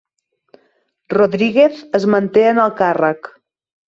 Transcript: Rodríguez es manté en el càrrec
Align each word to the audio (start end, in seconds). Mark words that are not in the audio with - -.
Rodríguez 1.13 1.83
es 1.99 2.07
manté 2.13 2.47
en 2.53 2.63
el 2.63 2.73
càrrec 2.81 3.31